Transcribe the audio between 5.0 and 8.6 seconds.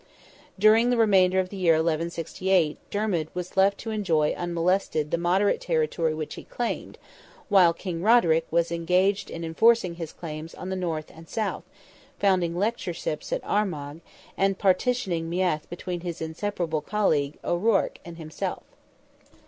the moderate territory which he claimed, while King Roderick